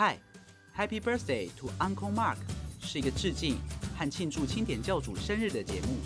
[0.00, 2.38] Hi，Happy Birthday to Uncle Mark
[2.80, 3.58] 是一个致敬
[3.98, 5.98] 和庆祝清点教主生日的节目。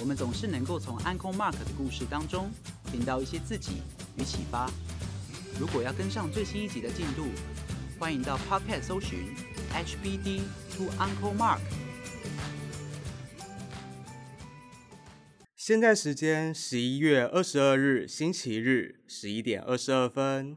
[0.00, 2.50] 我们总是能够从 Uncle Mark 的故事当中
[2.90, 3.82] 听到一些自己
[4.18, 4.68] 与启发。
[5.60, 7.28] 如果要跟上最新一集的进度，
[8.00, 9.32] 欢迎到 Podcast 搜寻
[9.72, 10.40] HBD
[10.76, 11.60] to Uncle Mark。
[15.54, 20.56] 现在时间十一月二十二日星期日十一点二十二分。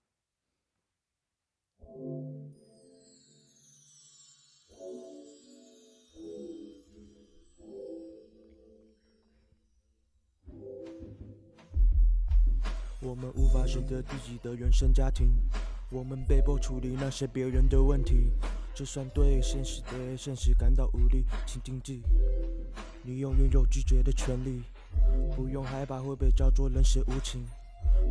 [13.17, 15.27] 我们无法选择自己的原生家庭，
[15.89, 18.29] 我们被迫处理那些别人的问题。
[18.75, 22.03] 就算对现实的现实感到无力，请谨记，
[23.01, 24.61] 你永远有拒绝的权利。
[25.35, 27.43] 不用害怕会被叫做冷血无情，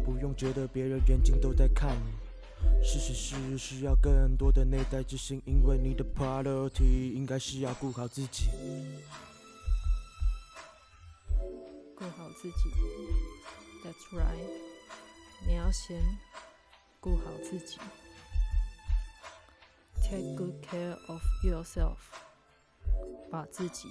[0.05, 2.84] 不用觉得别人眼睛都在看你。
[2.84, 8.48] 事实是需要更多的内在自信，因为你的 priority 应该是要顾好自己。
[11.95, 12.57] 顾好自己
[13.85, 14.76] ，That's right。
[15.45, 16.01] 你要先
[17.01, 17.79] 顾好自己
[20.02, 21.96] ，Take good care of yourself，
[23.30, 23.88] 把自己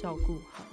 [0.00, 0.64] 照顾好。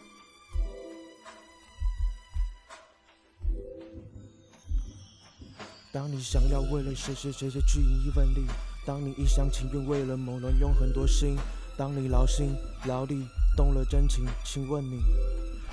[5.92, 8.46] 当你想要为了谁谁谁谁去尽一份力，
[8.86, 11.38] 当你一厢情愿为了某人用很多心，
[11.78, 12.56] 当你劳心
[12.86, 15.02] 劳力动了真情，请问你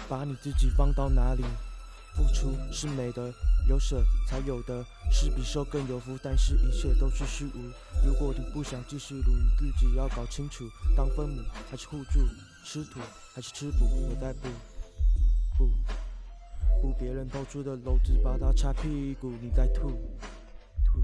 [0.08, 1.42] 把你自己放到哪里？
[2.14, 3.32] 付出是美的，
[3.68, 7.72] 有舍才有的，是比受更有福，但是一切都是虚无。
[8.04, 10.64] 如果你不想继续撸，你自己要搞清楚，
[10.96, 12.26] 当分母还是互助，
[12.64, 13.00] 吃土
[13.32, 14.48] 还是吃补，我在补
[15.56, 15.70] 补
[16.80, 19.90] 补别人偷出的篓子，把它擦屁股，你在吐
[20.84, 21.00] 吐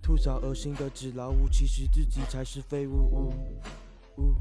[0.00, 2.96] 吐槽恶心的纸老虎，其实自己才是废物。
[2.96, 3.32] 呜
[4.16, 4.34] 呜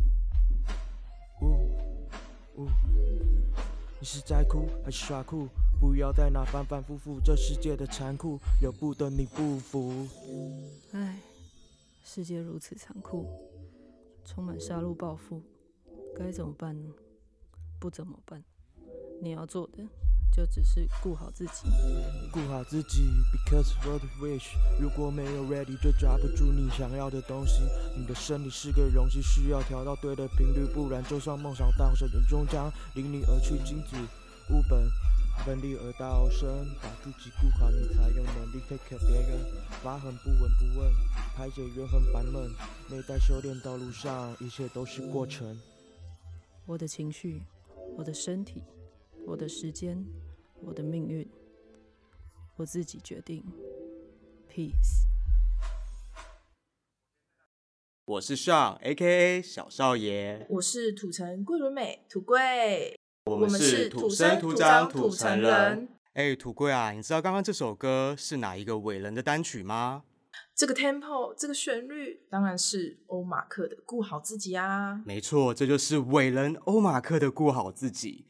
[1.41, 1.47] 呜
[2.55, 2.69] 呜，
[3.99, 5.49] 你是在哭还是耍酷？
[5.85, 10.07] 不要在那反反复复，这世界的残酷，由不得你不服。
[10.93, 11.19] 唉，
[12.03, 13.27] 世界如此残酷，
[14.25, 15.43] 充满杀戮报复，
[16.17, 16.89] 该怎么办呢？
[17.79, 18.43] 不怎么办？
[19.21, 19.83] 你要做的
[20.33, 21.69] 就只是顾好自己。
[22.33, 24.55] 顾好自己，because what wish。
[24.81, 27.61] 如果没有 ready，就抓不住你想要的东西。
[27.95, 33.59] 你的身体是个容器，需要调到对的频率，不然就算梦想到手，眼终将离你而去。
[33.63, 33.95] 金子
[34.49, 34.89] 无本，
[35.43, 39.39] 奋力而道生，把自己顾好，你才有能力 take care 别人。
[39.83, 40.91] 发狠不闻不问，
[41.35, 42.51] 排解怨恨烦闷。
[42.89, 45.59] 内在修炼道路上，一切都是过程。
[46.65, 47.43] 我的情绪，
[47.95, 48.63] 我的身体，
[49.25, 50.03] 我的时间，
[50.61, 51.27] 我的命运，
[52.55, 53.43] 我自己决定。
[54.49, 55.05] Peace。
[58.05, 62.95] 我是上 A.K.A 小少爷，我是土城桂纶镁，土贵。
[63.25, 65.89] 我们是土生土长土城人。
[66.13, 70.03] 哎，土贵啊，你知道刚刚这首歌是哪一个伟人的单曲吗？
[70.55, 78.27] 这个 tempo，这个旋律，当然是欧马克的《顾好自己》啊，没错，这就是伟人欧马克的《顾好自己》。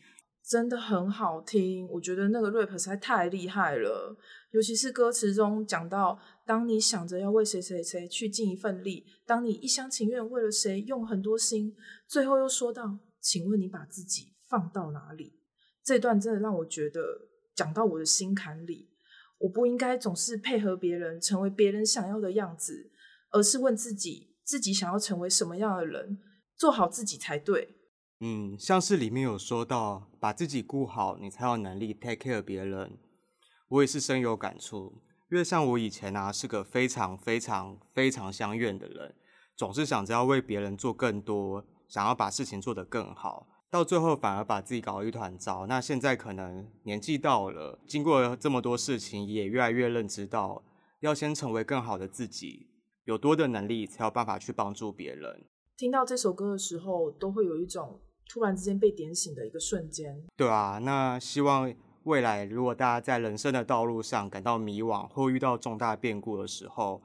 [0.50, 1.86] 真的很好听。
[1.90, 4.18] 我觉得那个 rap 实在太厉害了，
[4.52, 11.76] 尤其是歌词中讲到，当你想着要为谁谁谁去尽一份力，当你一厢情愿为了谁用很多心，
[12.08, 15.34] 最后又说到，请问你把自己放到哪里？
[15.84, 18.90] 这段真的让我觉得讲到我的心坎里。
[19.40, 22.90] 我不应该总是配合别人，成为别人想要的样子，
[23.32, 26.20] 而是问自己，自己想要成为什么样的人，
[26.56, 27.76] 做好自己才对。
[28.22, 32.98] 嗯，像是里面有说到，把自己顾好，你才有能力 take care 别人。
[33.68, 39.14] 我也是深有感触，因为像我以前啊，是个非常非常非常相怨的人，
[39.58, 45.66] 总是想着要为别人做更多，想要把事情做得更好，到最后反而把自己搞一团糟。
[45.68, 50.64] 那现在可能年纪到了，经过这么多事情，也越来越认知到，
[51.02, 52.70] 要先成为更好的自己，
[53.04, 55.46] 有多的能力，才有办法去帮助别人。
[55.76, 60.26] 听到这首歌的时候，都会有一种突然之间被点醒的一个瞬间。
[60.38, 61.74] 对啊，那希望
[62.04, 67.02] 未来如果大家在人生的道路上感到迷惘或遇到重大变故的时候，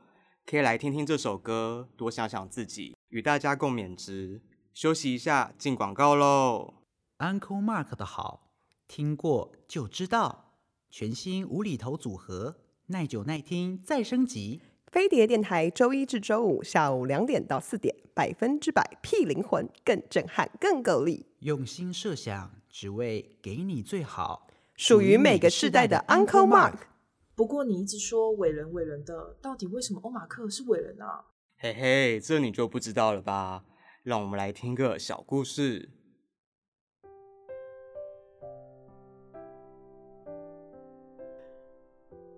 [0.47, 4.41] 可以来听听这首歌，多想想自己，与大家共勉之。
[4.72, 6.75] 休息一下，进广告喽。
[7.19, 8.52] Uncle Mark 的好，
[8.87, 10.55] 听过就知道。
[10.90, 12.56] 全新无厘头组合，
[12.87, 14.61] 耐久耐听再升级。
[14.90, 26.78] 飞碟电台周一至周五下午两点到四点，百分之百屁灵魂，更震撼，更够力，用心设想，只为给你最好，属于每个世代的 Uncle Mark。
[27.37, 31.26] 不过你一直说伟人伟人的，到底为什么欧马克是伟人啊？
[31.58, 33.64] 嘿嘿，这你就不知道了吧？
[34.02, 35.91] 让我们来听个小故事。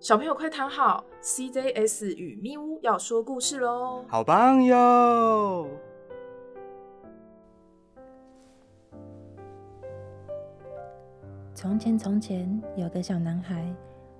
[0.01, 4.03] 小朋友快躺好，CJS 与咪屋要说故事喽！
[4.09, 5.69] 好棒哟！
[11.55, 13.73] 从前，从前有个小男孩，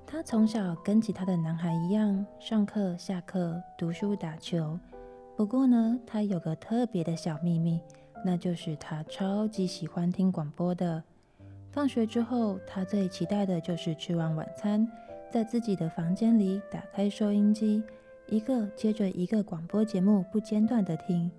[0.07, 4.79] 他从小跟其他的男孩一样，上课、下课、读书、打球。
[5.35, 7.79] 不过呢，他有个特别的小秘密，
[8.23, 11.03] 那就是他超级喜欢听广播的。
[11.71, 14.87] 放学之后，他最期待的就是吃完晚餐，
[15.31, 17.81] 在自己的房间里打开收音机，
[18.27, 21.29] 一个接着一个广播节目不间断的听。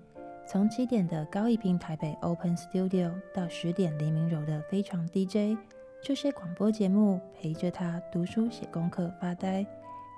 [0.47, 5.57] 从七点的高一平台北 Open Studio 到十点黎明柔的非常 DJ。
[6.03, 9.65] 这些广播节目陪着他读书、写功课、发呆，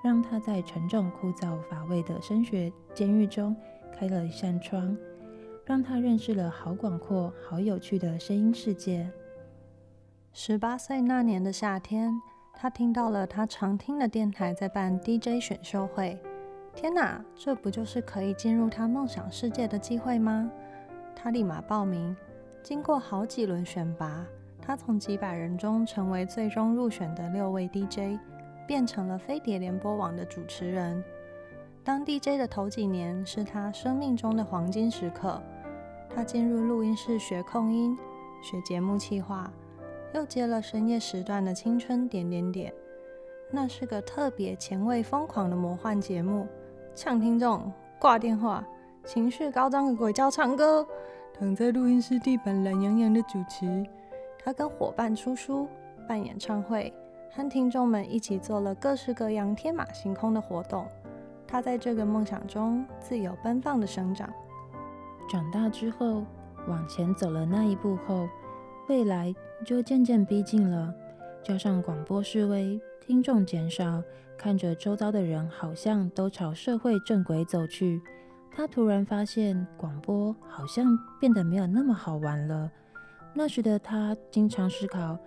[0.06, 3.56] 让他在沉重、枯燥、乏味的升学监狱中
[3.92, 4.96] 开了一扇窗，
[5.64, 9.10] 让他认识了好广阔、好有趣的声音世界。
[10.32, 12.14] 十八岁那年的夏天，
[12.54, 16.16] 他听到了他常听的电台在办 DJ 选秀会。
[16.72, 20.48] 天哪，这不就是可以进入他梦想世界的机会吗？
[21.16, 22.16] 他立马报名，
[22.62, 24.24] 经过好几轮选拔。
[24.62, 28.20] 他从几百人中成为最终入选的六位 DJ，
[28.66, 31.02] 变成了飞碟联播网的主持人。
[31.84, 35.40] 当 DJ 的头几年是他生命中的黄金时刻。
[36.14, 37.96] 他进入录音室学控音、
[38.42, 39.52] 学节目企划，
[40.14, 42.72] 又接了深夜时段的青春点点点。
[43.50, 46.46] 那是个特别前卫、疯狂的魔幻节目，
[46.94, 47.70] 呛听众、
[48.00, 48.66] 挂电话、
[49.04, 50.86] 情绪高涨的鬼叫唱歌，
[51.38, 53.86] 躺在录音室地板懒洋洋的主持。
[54.42, 55.68] 他跟伙伴出书、
[56.08, 56.92] 办演唱会，
[57.36, 60.88] 和听众们一起做了各式各样天马行空的活动。
[61.46, 64.32] 他在这个梦想中自由奔放的生长。
[65.28, 66.24] 长大之后，
[66.66, 68.26] 往前走了那一步后，
[68.88, 69.34] 未来
[69.66, 70.94] 就渐渐逼近了。
[71.44, 74.02] 加上广播示威，听众减少，
[74.38, 78.00] 看着周遭的人好像都朝社会正轨走去，
[78.50, 82.70] 他突然发现广播好像变得没有那么好玩了。
[83.34, 85.18] 那时的他经常思考：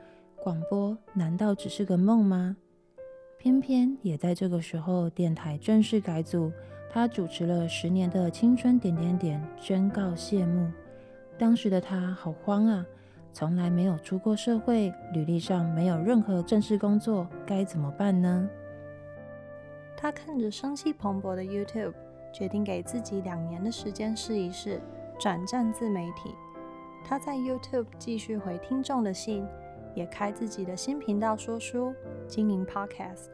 [0.43, 2.55] 广播难道只是个梦吗？
[3.37, 6.51] 偏偏也在这个时候，电台正式改组，
[6.89, 10.71] 他主持了十年的青春点点点宣告谢幕。
[11.37, 12.85] 当时的他好慌啊，
[13.33, 18.49] 从来没有出过社会，履历上没有任何正式工作，该怎么办呢？
[19.97, 21.93] 他看着生气蓬勃的 YouTube，
[22.33, 24.79] 决定给自己两年的时间试一试，
[25.19, 26.33] 转战自媒体。
[27.05, 29.45] 他在 YouTube 继续回听众的信，
[29.93, 31.93] 也开自己的新频道说书，
[32.27, 33.27] 经营 Podcast，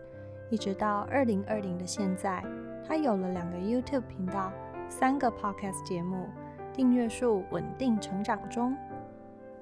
[0.50, 2.44] 一直到二零二零的现在，
[2.88, 4.52] 他有了两个 YouTube 频道，
[4.90, 6.28] 三个 Podcast 节目，
[6.74, 8.76] 订阅数稳定成长中。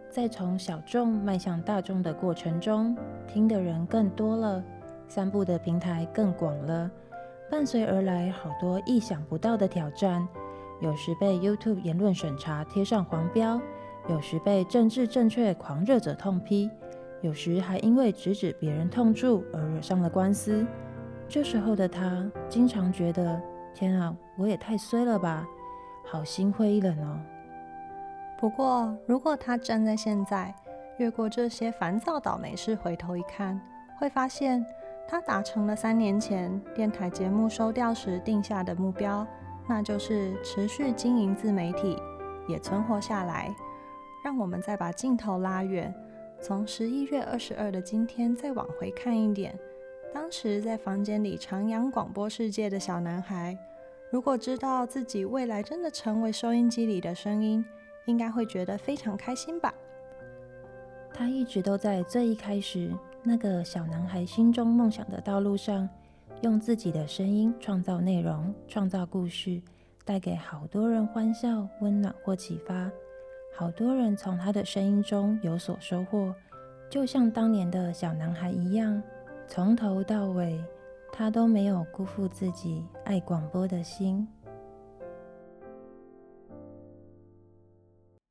[0.10, 2.96] 在从小众迈向大众的过程中，
[3.28, 4.64] 听的人更多了，
[5.08, 6.90] 散布的平台更广了，
[7.50, 10.28] 伴随而来好多意想不到的挑战，
[10.82, 13.60] 有时被 YouTube 言论审查贴上黄标。
[14.10, 16.70] 有时被政治正确狂热者痛批，
[17.24, 20.68] 有时还因为直指别人痛处而惹上了官司。
[21.30, 23.42] 这时候的他，经常觉得：
[23.74, 25.48] 天啊，我也太衰了吧，
[26.06, 27.18] 好心灰意冷哦。
[28.38, 30.54] 不过，如果他站在现在，
[30.98, 33.58] 越过这些烦躁倒霉事，回头一看，
[33.98, 34.64] 会发现
[35.08, 39.26] 他达成了三年前电台节目收掉时定下的目标，
[39.66, 41.98] 那就是持续经营自媒体，
[42.50, 43.50] 也存活下来。
[44.26, 45.94] 让我们再把镜头拉远，
[46.44, 49.58] 从十一月二十二的今天再往回看一点。
[50.14, 53.58] 当时在房间里徜徉广播世界的小男孩，
[54.12, 57.64] 如果知道自己未来真的成为收音机里的声音，
[58.08, 59.74] 应该会觉得非常开心吧？
[61.14, 62.92] 他一直都在最一开始
[63.24, 65.88] 那个小男孩心中梦想的道路上，
[66.42, 69.62] 用自己的声音创造内容、创造故事，
[70.04, 72.92] 带给好多人欢笑、温暖或启发。
[73.56, 76.34] 好多人从他的声音中有所收获，
[76.90, 79.02] 就像当年的小男孩一样，
[79.48, 80.60] 从头到尾
[81.12, 84.28] 他都没有辜负自己爱广播的心。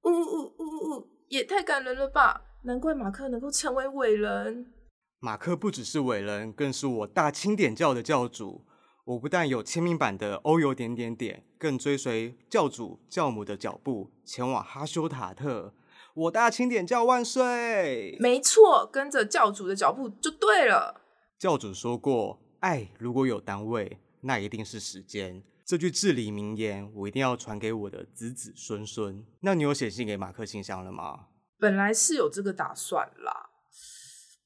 [0.03, 1.09] 呜呜呜呜呜！
[1.29, 2.43] 也太感人了吧！
[2.63, 4.73] 难怪马克能够成为伟人。
[5.21, 8.65] 马克不只是伟人，更是我大清点教的教主。
[9.05, 15.75] 我不但有签名版的欧游点点点，更追随教主教母的脚步前往哈修塔特。
[16.15, 18.17] 我大清点教万岁！
[18.21, 21.01] 没错，跟着教主的脚步就对了。
[21.39, 25.43] 教主说过，爱如果有单位，那一定是时间。
[25.65, 29.25] 这句至理名言，我一定要传给我的子子孙孙。
[29.41, 31.27] 那你有写信给马克信箱了吗？
[31.59, 33.51] 本来是有这个打算啦，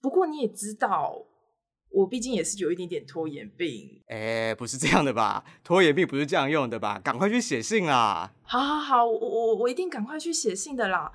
[0.01, 1.27] 不过你也知道，
[1.97, 4.03] 我毕竟也是有一点点拖延病。
[4.09, 5.43] 哎，不是这样的吧？
[5.65, 6.99] 拖延病不是这样用的吧？
[6.99, 8.35] 赶快去写信啦！
[8.43, 11.11] 好，好，好，我我我一定赶快去写信的啦。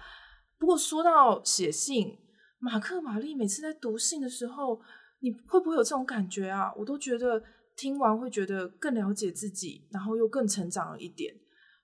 [0.57, 2.17] 不过说到写信，
[2.57, 4.81] 马克、玛丽每次在读信的时候，
[5.19, 6.73] 你会不会有这种感觉啊？
[6.75, 7.43] 我都觉得
[7.75, 11.31] 听完会觉得更了解自己，然后又更成长了一点。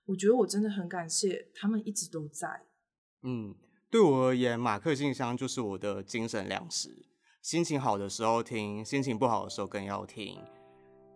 [0.06, 2.48] 我觉得我真的很感谢他们一直都在。
[3.22, 3.54] 嗯。
[3.90, 7.07] 对我而言，马克信箱就是我的精神粮食。
[7.40, 10.38] 心情好的时候听，心情不好的时候更要听。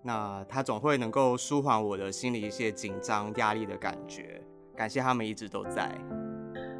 [0.02, 4.43] 那它总会能够舒缓我的心里一些紧张、压力的感觉。
[4.76, 5.91] 感谢他们一直都在。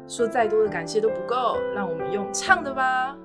[0.07, 3.17] 说再多的感谢都不够，让我们用唱的吧。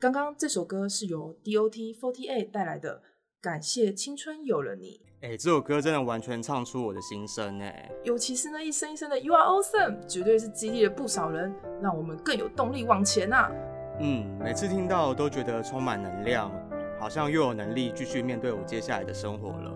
[0.00, 3.02] 刚刚这首歌是由 DOT48 带来的，
[3.38, 5.02] 感谢青春有了你。
[5.20, 13.52] 哎，这首歌真的完全唱出我的心声哎，尤其是那一声一声的 You are awesome，绝对是激励了不少人，让我们更有动力往前呐。
[13.98, 16.50] 嗯，每次听到都觉得充满能量，
[16.98, 19.70] 好像又有能力继续面对我接下来的生活了。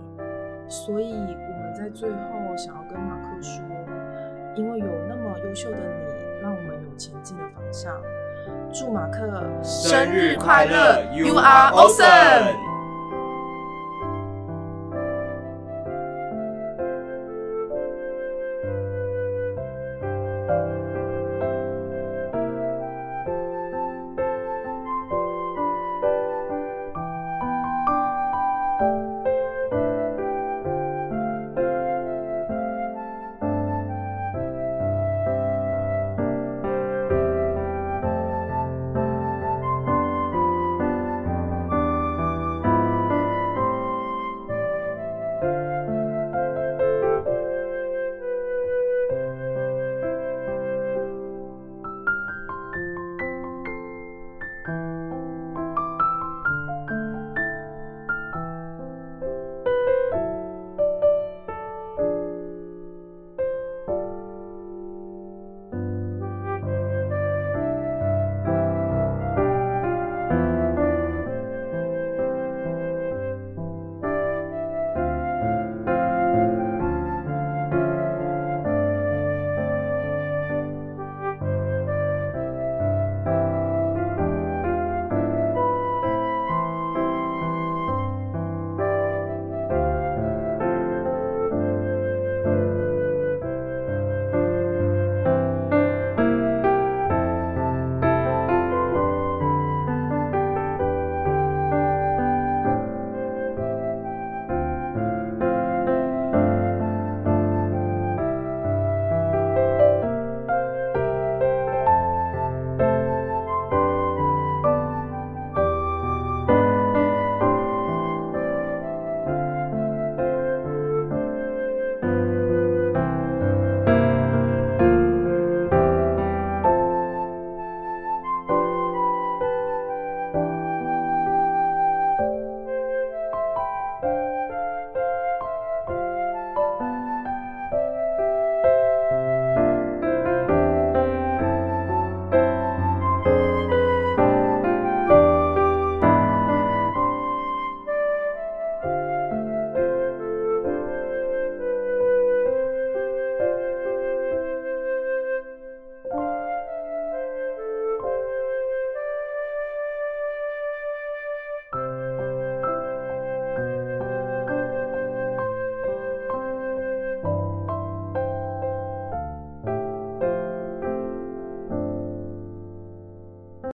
[0.71, 3.63] 所以我们在最后想要跟马克说，
[4.57, 8.03] 因为有那么优秀的你，让我们有前进的方向。
[8.73, 9.21] 祝马克
[9.63, 12.74] 生日快乐，You are awesome！